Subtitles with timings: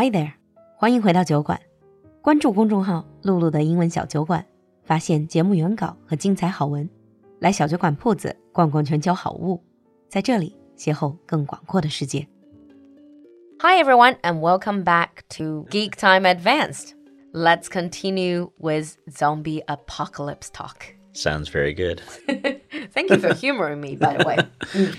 [0.00, 0.30] Hi there，
[0.76, 1.60] 欢迎回到酒馆，
[2.22, 4.46] 关注公众号“璐璐的英文小酒馆”，
[4.86, 6.88] 发现节目原稿和精彩好文。
[7.40, 9.60] 来小酒馆铺子逛逛全球好物，
[10.08, 12.28] 在这里邂逅更广阔的世界。
[13.58, 16.92] Hi everyone and welcome back to Geek Time Advanced.
[17.32, 20.94] Let's continue with zombie apocalypse talk.
[21.18, 22.00] Sounds very good.
[22.90, 24.38] Thank you for humoring me, by the way.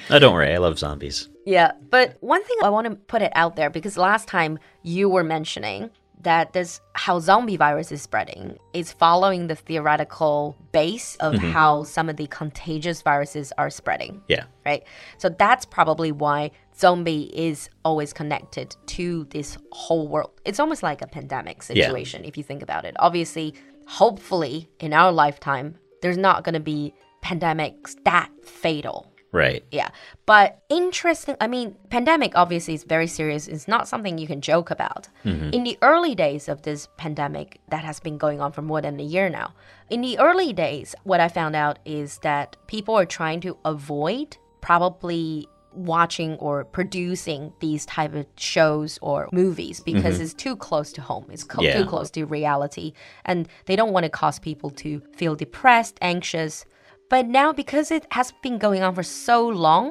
[0.09, 0.53] oh, don't worry.
[0.53, 1.29] I love zombies.
[1.45, 5.07] Yeah, but one thing I want to put it out there because last time you
[5.07, 5.89] were mentioning
[6.21, 11.51] that this how zombie virus is spreading is following the theoretical base of mm -hmm.
[11.53, 14.21] how some of the contagious viruses are spreading.
[14.27, 14.43] Yeah.
[14.65, 14.83] Right.
[15.17, 20.31] So that's probably why zombie is always connected to this whole world.
[20.43, 22.29] It's almost like a pandemic situation yeah.
[22.29, 22.95] if you think about it.
[22.99, 23.53] Obviously,
[23.85, 29.11] hopefully in our lifetime there's not going to be pandemics that fatal.
[29.31, 29.63] Right.
[29.71, 29.89] Yeah.
[30.25, 33.47] But interesting, I mean, pandemic obviously is very serious.
[33.47, 35.07] It's not something you can joke about.
[35.23, 35.53] Mm -hmm.
[35.53, 38.99] In the early days of this pandemic that has been going on for more than
[38.99, 39.53] a year now,
[39.89, 44.37] in the early days, what I found out is that people are trying to avoid
[44.61, 50.23] probably watching or producing these type of shows or movies because mm -hmm.
[50.23, 51.77] it's too close to home it's yeah.
[51.77, 52.93] too close to reality
[53.25, 56.65] and they don't want to cause people to feel depressed anxious
[57.09, 59.85] but now because it has been going on for so long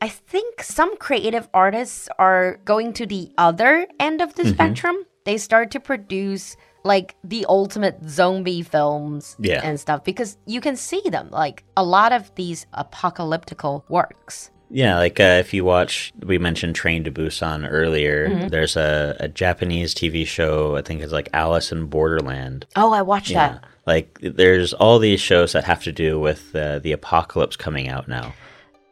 [0.00, 4.54] i think some creative artists are going to the other end of the mm -hmm.
[4.54, 9.60] spectrum they start to produce like the ultimate zombie films yeah.
[9.62, 14.96] and stuff because you can see them like a lot of these apocalyptical works yeah,
[14.98, 18.28] like uh, if you watch, we mentioned Train to Busan earlier.
[18.28, 18.48] Mm-hmm.
[18.48, 22.66] There's a, a, Japanese TV show, I think it's like Alice in Borderland.
[22.76, 23.48] Oh, I watched yeah.
[23.48, 23.64] that.
[23.86, 28.06] Like there's all these shows that have to do with uh, the apocalypse coming out
[28.06, 28.32] now.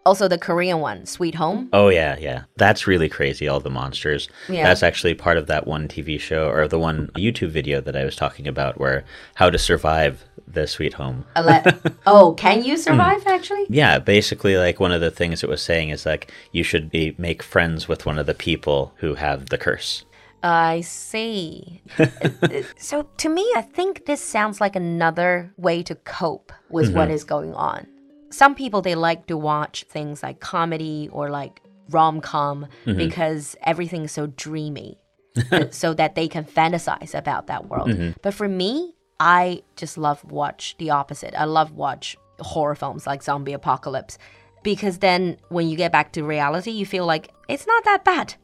[0.05, 1.69] Also, the Korean one, Sweet Home.
[1.73, 3.47] Oh yeah, yeah, that's really crazy.
[3.47, 4.29] All the monsters.
[4.49, 4.65] Yeah.
[4.65, 8.05] That's actually part of that one TV show or the one YouTube video that I
[8.05, 11.25] was talking about, where how to survive the Sweet Home.
[12.07, 13.67] oh, can you survive actually?
[13.69, 17.15] Yeah, basically, like one of the things it was saying is like you should be
[17.19, 20.05] make friends with one of the people who have the curse.
[20.43, 21.83] I see.
[22.79, 26.97] so to me, I think this sounds like another way to cope with mm -hmm.
[26.97, 27.27] what mm-hmm.
[27.27, 27.87] going on
[28.31, 31.61] some people they like to watch things like comedy or like
[31.91, 32.97] rom-com mm -hmm.
[32.97, 34.99] because everything's so dreamy
[35.71, 37.89] so that they can fantasize about that world.
[37.89, 38.15] Mm -hmm.
[38.23, 41.35] But for me, I just love watch the opposite.
[41.35, 44.19] I love watch horror films like zombie apocalypse
[44.63, 48.35] because then when you get back to reality, you feel like it's not that bad.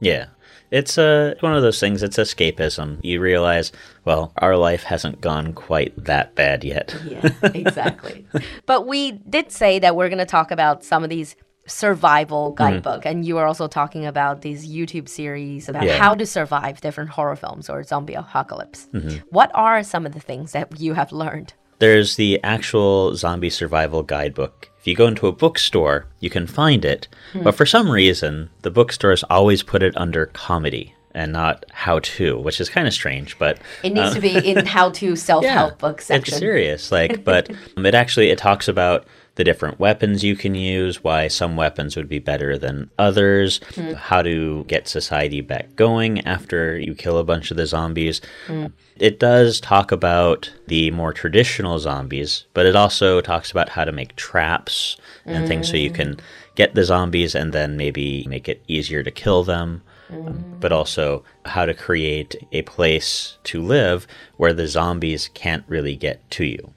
[0.00, 0.26] Yeah.
[0.70, 2.98] It's uh, one of those things, it's escapism.
[3.02, 3.72] You realize,
[4.04, 6.94] well, our life hasn't gone quite that bad yet.
[7.04, 8.26] yeah, exactly.
[8.66, 11.34] but we did say that we're going to talk about some of these
[11.70, 12.62] survival mm-hmm.
[12.62, 13.10] guidebook mm.
[13.10, 15.98] and you were also talking about these youtube series about yeah.
[15.98, 19.22] how to survive different horror films or zombie apocalypse mm -hmm.
[19.30, 24.02] what are some of the things that you have learned there's the actual zombie survival
[24.02, 27.42] guidebook if you go into a bookstore, you can find it, hmm.
[27.42, 32.38] but for some reason, the bookstores always put it under comedy and not how to,
[32.38, 35.44] which is kind of strange, but it needs uh, to be in how to self
[35.58, 36.32] help yeah, book section.
[36.32, 39.06] It's serious, like, but um, it actually it talks about
[39.36, 43.94] the different weapons you can use, why some weapons would be better than others, mm.
[43.94, 48.20] how to get society back going after you kill a bunch of the zombies.
[48.48, 48.72] Mm.
[48.96, 53.92] It does talk about the more traditional zombies, but it also talks about how to
[53.92, 55.48] make traps and mm.
[55.48, 56.18] things so you can
[56.54, 59.82] get the zombies and then maybe make it easier to kill them.
[60.10, 64.08] Um, but also how to create a place to live
[64.38, 66.74] where the zombies can't really get to you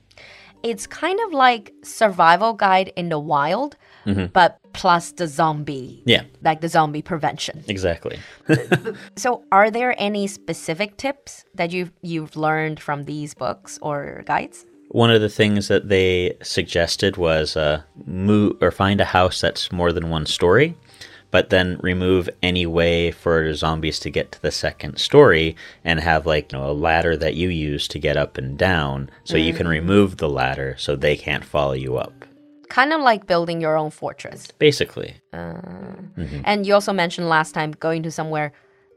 [0.64, 3.76] it's kind of like survival guide in the wild,
[4.06, 4.32] mm -hmm.
[4.32, 6.02] but plus the zombie.
[6.06, 6.24] Yeah.
[6.42, 7.64] Like the zombie prevention.
[7.68, 8.18] Exactly.
[9.16, 14.66] so are there any specific tips that you've you've learned from these books or guides?
[14.90, 19.72] One of the things that they suggested was uh, move or find a house that's
[19.72, 20.76] more than one story
[21.34, 26.28] but then remove any way for zombies to get to the second story and have
[26.28, 29.44] like you know a ladder that you use to get up and down so mm.
[29.44, 29.72] you can mm.
[29.72, 32.14] remove the ladder so they can't follow you up
[32.70, 35.58] kind of like building your own fortress basically uh,
[36.16, 36.42] mm -hmm.
[36.46, 38.52] and you also mentioned last time going to somewhere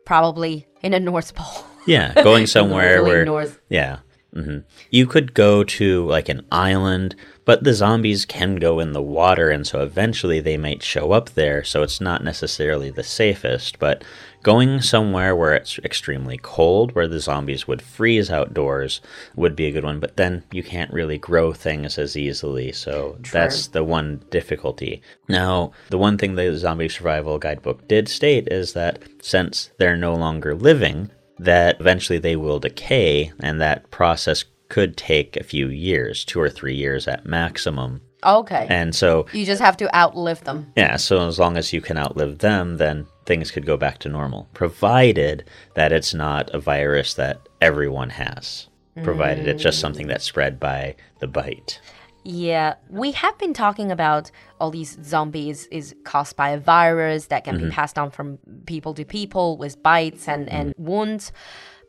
[0.04, 3.58] probably in a north pole yeah going somewhere where north.
[3.70, 3.96] yeah
[4.36, 4.58] Mm-hmm.
[4.90, 7.16] You could go to like an island,
[7.46, 11.30] but the zombies can go in the water, and so eventually they might show up
[11.30, 11.64] there.
[11.64, 14.04] So it's not necessarily the safest, but
[14.42, 19.00] going somewhere where it's extremely cold, where the zombies would freeze outdoors,
[19.36, 20.00] would be a good one.
[20.00, 25.00] But then you can't really grow things as easily, so that's the one difficulty.
[25.28, 30.14] Now, the one thing the Zombie Survival Guidebook did state is that since they're no
[30.14, 36.24] longer living, that eventually they will decay, and that process could take a few years,
[36.24, 38.00] two or three years at maximum.
[38.24, 38.66] Okay.
[38.68, 40.72] And so, you just have to outlive them.
[40.76, 44.08] yeah, so as long as you can outlive them, then things could go back to
[44.08, 45.44] normal, provided
[45.74, 48.68] that it's not a virus that everyone has,
[49.02, 49.82] provided it's just mm.
[49.82, 51.80] something that's spread by the bite.
[52.28, 57.44] Yeah, we have been talking about all these zombies is caused by a virus that
[57.44, 61.30] can be passed on from people to people with bites and, and wounds.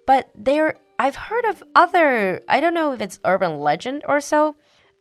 [0.06, 4.56] But there, I've heard of other, I don't know if it's urban legend or so.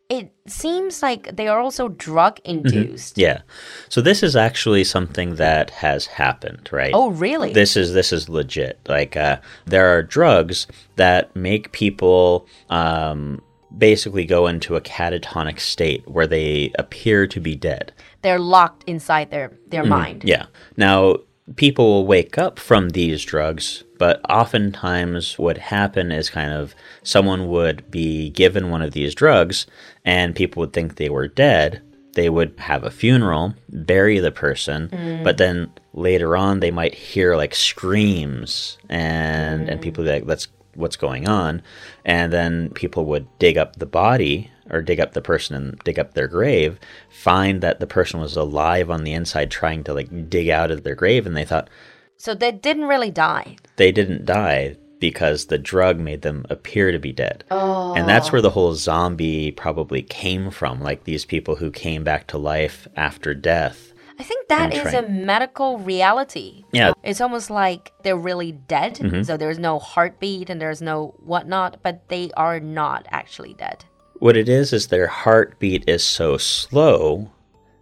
[0.08, 3.18] It seems like they are also drug induced.
[3.18, 3.42] Yeah.
[3.90, 6.92] So this is actually something that has happened, right?
[6.94, 7.52] Oh, really?
[7.52, 8.78] This is this is legit.
[8.88, 13.42] Like uh, there are drugs that make people um,
[13.76, 17.92] basically go into a catatonic state where they appear to be dead.
[18.22, 19.90] They're locked inside their, their mm-hmm.
[19.90, 20.24] mind.
[20.24, 20.46] Yeah.
[20.76, 21.16] Now,
[21.54, 27.48] people will wake up from these drugs, but oftentimes what happen is kind of someone
[27.48, 29.66] would be given one of these drugs
[30.04, 31.82] and people would think they were dead.
[32.14, 35.22] They would have a funeral, bury the person, mm.
[35.22, 40.96] but then later on they might hear like screams and and people like that's what's
[40.96, 41.62] going on
[42.04, 45.98] and then people would dig up the body or dig up the person and dig
[45.98, 46.78] up their grave
[47.10, 50.82] find that the person was alive on the inside trying to like dig out of
[50.84, 51.68] their grave and they thought
[52.16, 53.56] So they didn't really die.
[53.76, 57.44] they didn't die because the drug made them appear to be dead.
[57.50, 57.94] Oh.
[57.94, 62.26] And that's where the whole zombie probably came from like these people who came back
[62.28, 63.92] to life after death.
[64.18, 66.64] I think that is a medical reality.
[66.72, 66.92] Yeah.
[67.02, 68.94] It's almost like they're really dead.
[68.94, 69.22] Mm-hmm.
[69.22, 73.84] So there's no heartbeat and there's no whatnot, but they are not actually dead.
[74.18, 77.30] What it is is their heartbeat is so slow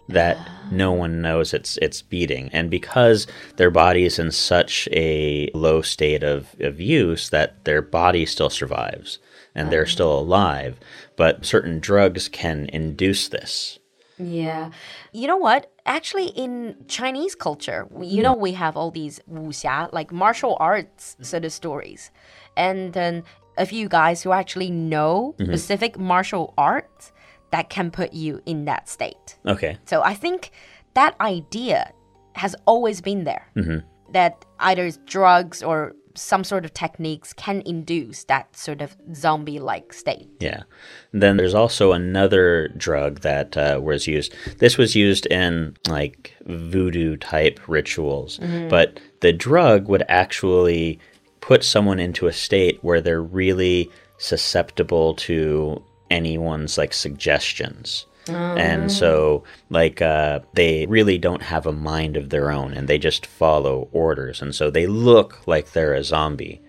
[0.09, 0.37] that
[0.71, 3.27] no one knows it's it's beating and because
[3.57, 8.51] their body is in such a low state of, of use that their body still
[8.51, 9.19] survives
[9.55, 9.87] and they're oh.
[9.87, 10.79] still alive
[11.17, 13.79] but certain drugs can induce this
[14.19, 14.71] Yeah.
[15.13, 15.73] You know what?
[15.87, 18.23] Actually, in Chinese culture, you mm.
[18.23, 22.11] know, we have all these wuxia, like martial arts sort of stories.
[22.57, 23.25] And then
[23.57, 25.51] a few guys who actually know mm-hmm.
[25.51, 27.13] specific martial arts
[27.51, 29.37] that can put you in that state.
[29.47, 30.51] okay So I think
[30.95, 31.93] that idea
[32.35, 33.47] has always been there.
[33.57, 33.87] Mm-hmm.
[34.13, 39.93] That either drugs or some sort of techniques can induce that sort of zombie like
[39.93, 40.29] state.
[40.41, 40.63] Yeah.
[41.13, 44.35] Then there's also another drug that uh, was used.
[44.59, 48.39] This was used in like voodoo type rituals,
[48.69, 50.99] but the drug would actually
[51.41, 58.07] put someone into a state where they're really susceptible to anyone's like suggestions.
[58.29, 62.99] And so, like, uh, they really don't have a mind of their own and they
[62.99, 64.41] just follow orders.
[64.43, 66.61] And so they look like they're a zombie.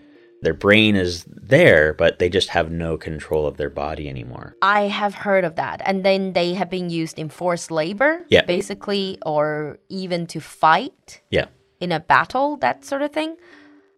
[0.41, 4.55] Their brain is there, but they just have no control of their body anymore.
[4.61, 5.81] I have heard of that.
[5.85, 8.45] And then they have been used in forced labor, Yeah.
[8.45, 11.45] basically, or even to fight Yeah.
[11.79, 13.37] in a battle, that sort of thing.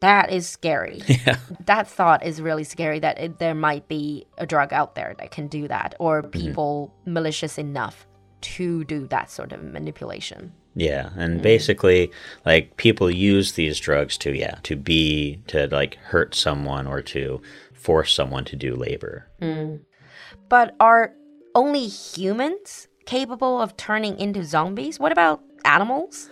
[0.01, 1.01] That is scary.
[1.07, 1.37] Yeah.
[1.65, 5.31] that thought is really scary that it, there might be a drug out there that
[5.31, 6.31] can do that, or mm-hmm.
[6.31, 8.07] people malicious enough
[8.41, 10.53] to do that sort of manipulation.
[10.75, 11.43] Yeah, and mm.
[11.43, 12.11] basically,
[12.45, 17.41] like people use these drugs to yeah to be to like hurt someone or to
[17.73, 19.27] force someone to do labor.
[19.41, 19.81] Mm.
[20.49, 21.13] But are
[21.55, 24.99] only humans capable of turning into zombies?
[24.99, 26.29] What about animals?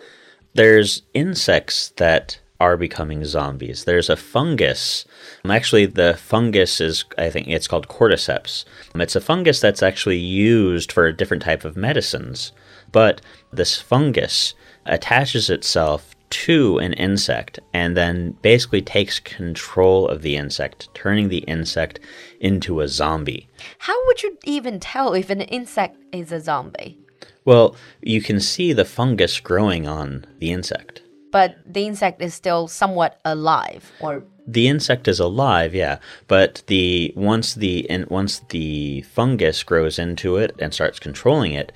[0.53, 3.83] There's insects that are becoming zombies.
[3.83, 5.05] There's a fungus.
[5.50, 8.65] Actually, the fungus is I think it's called cordyceps.
[8.95, 12.51] It's a fungus that's actually used for a different type of medicines,
[12.91, 13.21] but
[13.51, 14.53] this fungus
[14.85, 21.39] attaches itself to an insect and then basically takes control of the insect, turning the
[21.39, 22.00] insect
[22.39, 23.47] into a zombie.
[23.79, 26.97] How would you even tell if an insect is a zombie?
[27.45, 31.03] Well, you can see the fungus growing on the insect.
[31.35, 35.99] But the insect is still somewhat alive, or The insect is alive, yeah,
[36.29, 41.73] but the once the in, once the fungus grows into it and starts controlling it,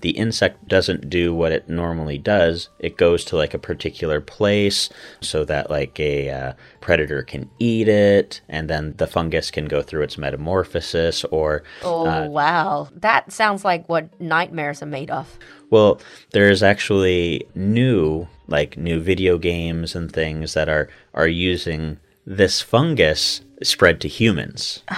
[0.00, 2.68] the insect doesn't do what it normally does.
[2.78, 4.88] It goes to like a particular place
[5.20, 9.82] so that like a uh, predator can eat it, and then the fungus can go
[9.82, 11.62] through its metamorphosis or.
[11.82, 12.88] Oh, uh, wow.
[12.94, 15.38] That sounds like what nightmares are made of.
[15.70, 16.00] Well,
[16.32, 23.42] there's actually new, like new video games and things that are are using this fungus
[23.62, 24.82] spread to humans.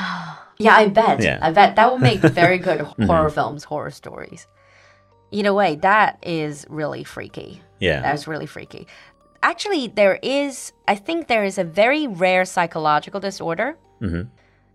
[0.58, 1.22] yeah, I bet.
[1.22, 1.38] Yeah.
[1.42, 3.34] I bet that will make very good horror mm-hmm.
[3.34, 4.46] films, horror stories.
[5.32, 7.60] Either way, that is really freaky.
[7.80, 8.00] Yeah.
[8.00, 8.86] That's really freaky.
[9.42, 13.76] Actually, there is, I think there is a very rare psychological disorder.
[14.00, 14.28] Mm-hmm.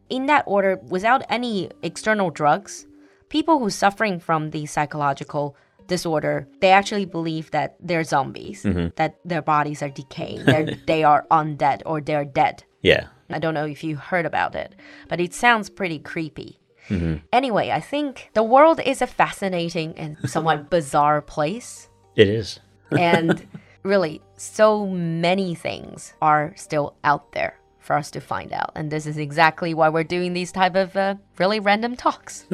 [0.09, 2.87] In that order, without any external drugs,
[3.29, 5.55] people who are suffering from the psychological
[5.87, 8.89] disorder, they actually believe that they're zombies, mm-hmm.
[8.95, 10.43] that their bodies are decaying,
[10.87, 12.63] they are undead or they're dead.
[12.81, 13.07] Yeah.
[13.29, 14.75] I don't know if you heard about it,
[15.07, 16.59] but it sounds pretty creepy.
[16.89, 17.25] Mm-hmm.
[17.33, 21.89] Anyway, I think the world is a fascinating and somewhat bizarre place.
[22.15, 22.59] It is.
[22.91, 23.45] and
[23.83, 28.71] really, so many things are still out there for us to find out.
[28.75, 32.45] And this is exactly why we're doing these type of uh, really random talks.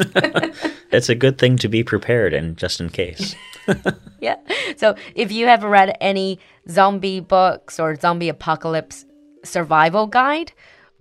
[0.92, 3.36] it's a good thing to be prepared and just in case.
[4.22, 4.38] yeah.
[4.78, 9.06] So if you have read any zombie books or zombie apocalypse
[9.44, 10.54] survival guide,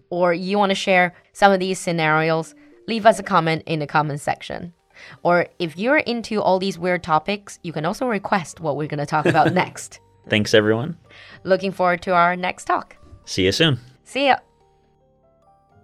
[0.08, 2.54] or you want to share some of these scenarios,
[2.87, 4.73] leave us a comment in the comment section.
[5.21, 8.99] Or if you're into all these weird topics, you can also request what we're going
[8.99, 9.99] to talk about next.
[10.27, 10.95] Thanks, everyone.
[11.43, 12.95] Looking forward to our next talk.
[13.25, 13.77] See you soon.
[14.03, 14.39] See ya.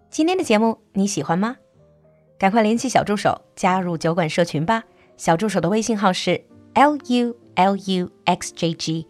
[0.09, 1.57] 今天的节目你喜欢吗？
[2.37, 4.83] 赶快联系小助手加入酒馆社群吧。
[5.15, 9.07] 小助手的微信号是 l u l u x j g，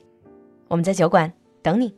[0.68, 1.96] 我们在酒馆等你。